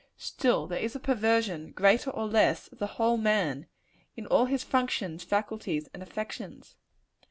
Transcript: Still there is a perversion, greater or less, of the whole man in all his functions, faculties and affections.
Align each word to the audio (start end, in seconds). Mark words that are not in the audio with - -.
Still 0.17 0.65
there 0.65 0.79
is 0.79 0.95
a 0.95 0.99
perversion, 0.99 1.73
greater 1.73 2.09
or 2.09 2.25
less, 2.25 2.69
of 2.69 2.79
the 2.79 2.87
whole 2.97 3.17
man 3.17 3.67
in 4.15 4.25
all 4.25 4.45
his 4.45 4.63
functions, 4.63 5.23
faculties 5.23 5.89
and 5.93 6.01
affections. 6.01 6.75